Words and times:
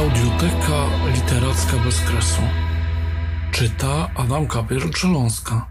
Audioteka 0.00 0.78
literacka 1.14 1.76
bez 1.84 2.00
kresu. 2.00 2.42
Czyta 3.52 4.10
Adam 4.16 4.46
Kapier-Grzeląska. 4.46 5.66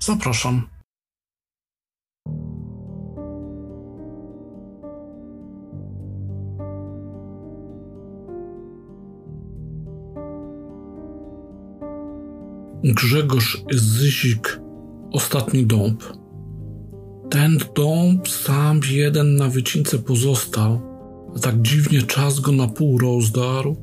Zapraszam. 0.00 0.68
Grzegorz 12.84 13.64
Zyzik 13.72 14.60
Ostatni 15.12 15.66
dąb. 15.66 16.02
Ten 17.30 17.58
dąb 17.76 18.28
sam 18.28 18.80
jeden 18.90 19.36
na 19.36 19.48
wycince 19.48 19.98
pozostał, 19.98 20.89
tak 21.38 21.62
dziwnie 21.62 22.02
czas 22.02 22.40
go 22.40 22.52
na 22.52 22.68
pół 22.68 22.98
rozdarł, 22.98 23.76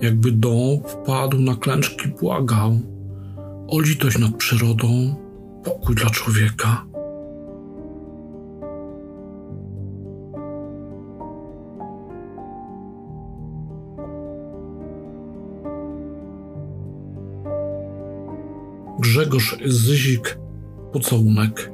jakby 0.00 0.32
dąb 0.32 0.86
padł 1.06 1.38
na 1.38 1.56
klęczki 1.56 2.08
błagał. 2.08 2.80
O 3.68 3.80
litość 3.80 4.18
nad 4.18 4.36
przyrodą, 4.36 5.14
pokój 5.64 5.94
dla 5.94 6.10
człowieka. 6.10 6.84
Grzegorz 18.98 19.56
Zyzik 19.66 20.38
pocałunek. 20.92 21.72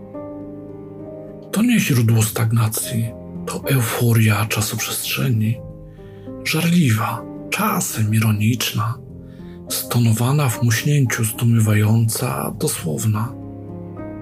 To 1.52 1.62
nie 1.62 1.80
źródło 1.80 2.22
stagnacji, 2.22 3.17
to 3.48 3.62
euforia 3.64 4.46
czasoprzestrzeni, 4.46 5.60
żarliwa, 6.44 7.22
czasem 7.50 8.14
ironiczna, 8.14 8.94
stonowana 9.68 10.48
w 10.48 10.62
muśnięciu 10.62 11.24
zdumiewająca, 11.24 12.54
dosłowna. 12.58 13.32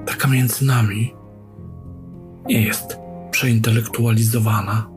Taka 0.06 0.28
między 0.28 0.64
nami 0.64 1.14
nie 2.46 2.62
jest 2.62 2.96
przeintelektualizowana. 3.30 4.88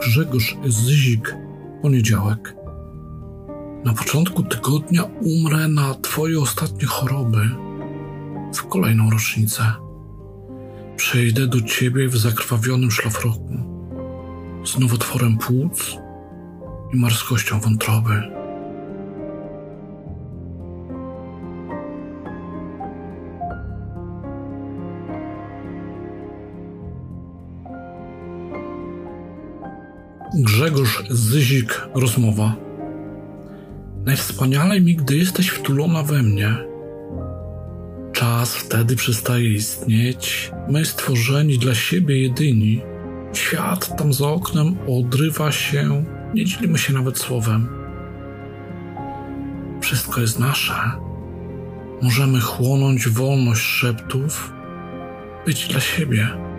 Grzegorz 0.00 0.56
Zyzik, 0.66 1.36
poniedziałek. 1.82 2.54
Na 3.84 3.92
początku 3.92 4.42
tygodnia 4.42 5.02
umrę 5.02 5.68
na 5.68 5.94
Twoje 5.94 6.40
ostatnie 6.40 6.86
choroby 6.86 7.50
w 8.54 8.66
kolejną 8.68 9.10
rocznicę. 9.10 9.62
Przejdę 10.96 11.46
do 11.46 11.60
Ciebie 11.60 12.08
w 12.08 12.16
zakrwawionym 12.16 12.90
szlafroku 12.90 13.56
z 14.64 14.78
nowotworem 14.78 15.38
płuc 15.38 15.96
i 16.92 16.96
marskością 16.96 17.60
wątroby. 17.60 18.39
Grzegorz 30.34 31.04
Zyzik, 31.10 31.88
rozmowa. 31.94 32.56
Najwspanialej 34.04 34.82
mi, 34.82 34.96
gdy 34.96 35.16
jesteś 35.16 35.48
wtulona 35.48 36.02
we 36.02 36.22
mnie. 36.22 36.56
Czas 38.12 38.54
wtedy 38.54 38.96
przestaje 38.96 39.52
istnieć, 39.54 40.50
my 40.68 40.84
stworzeni 40.84 41.58
dla 41.58 41.74
siebie 41.74 42.22
jedyni. 42.22 42.80
Świat 43.32 43.98
tam 43.98 44.12
za 44.12 44.28
oknem 44.28 44.76
odrywa 44.88 45.52
się, 45.52 46.04
nie 46.34 46.44
dzielimy 46.44 46.78
się 46.78 46.92
nawet 46.92 47.18
słowem. 47.18 47.68
Wszystko 49.80 50.20
jest 50.20 50.38
nasze. 50.38 50.92
Możemy 52.02 52.40
chłonąć 52.40 53.08
wolność 53.08 53.62
szeptów, 53.62 54.52
być 55.46 55.68
dla 55.68 55.80
siebie. 55.80 56.49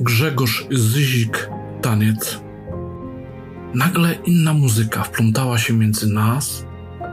Grzegorz 0.00 0.66
Zyzik, 0.70 1.48
taniec. 1.82 2.40
Nagle 3.74 4.14
inna 4.14 4.54
muzyka 4.54 5.02
wplątała 5.02 5.58
się 5.58 5.74
między 5.74 6.12
nas, 6.12 6.64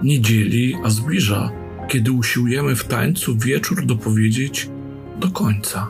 nie 0.03 0.22
dzieli, 0.22 0.75
a 0.86 0.90
zbliża, 0.90 1.52
kiedy 1.88 2.12
usiłujemy 2.12 2.76
w 2.76 2.88
tańcu 2.88 3.38
wieczór 3.38 3.86
dopowiedzieć 3.86 4.70
do 5.20 5.31
końca. 5.31 5.88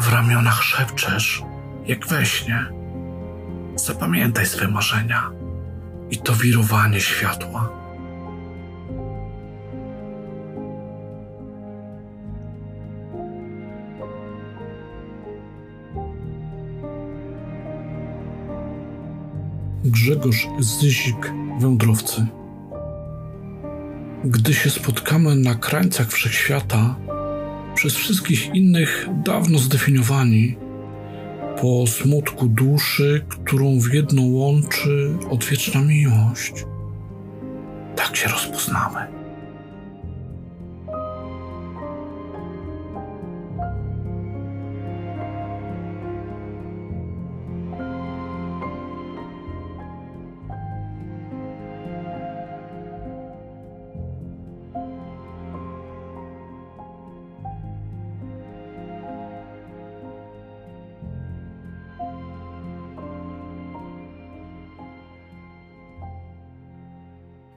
W 0.00 0.12
ramionach 0.12 0.62
szepczesz, 0.62 1.42
jak 1.86 2.06
we 2.06 2.26
śnie. 2.26 2.66
Zapamiętaj 3.76 4.46
swe 4.46 4.68
marzenia 4.68 5.30
i 6.10 6.16
to 6.16 6.34
wirowanie 6.34 7.00
światła. 7.00 7.77
Grzegorz 19.84 20.48
Zyzik, 20.58 21.32
wędrowcy. 21.60 22.26
Gdy 24.24 24.54
się 24.54 24.70
spotkamy 24.70 25.34
na 25.34 25.54
krańcach 25.54 26.08
wszechświata, 26.12 26.96
przez 27.74 27.94
wszystkich 27.94 28.54
innych 28.54 29.08
dawno 29.24 29.58
zdefiniowani, 29.58 30.56
po 31.60 31.86
smutku 31.86 32.48
duszy, 32.48 33.24
którą 33.28 33.80
w 33.80 33.94
jedno 33.94 34.22
łączy 34.22 35.14
odwieczna 35.30 35.80
miłość, 35.80 36.52
tak 37.96 38.16
się 38.16 38.28
rozpoznamy. 38.28 39.06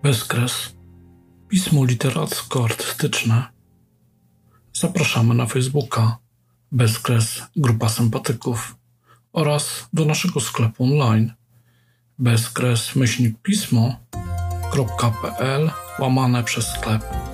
Bezkres. 0.03 0.75
Pismo 1.47 1.85
literacko-artystyczne. 1.85 3.43
Zapraszamy 4.73 5.33
na 5.33 5.45
Facebooka 5.45 6.17
Bezkres 6.71 7.41
Grupa 7.55 7.89
Sympatyków 7.89 8.75
oraz 9.33 9.87
do 9.93 10.05
naszego 10.05 10.39
sklepu 10.39 10.83
online 10.83 11.33
bezkres 12.19 12.95
myślnik 12.95 13.41
pismo.pl 13.41 13.71
łamane 15.99 16.43
przez 16.43 16.65
sklep. 16.67 17.30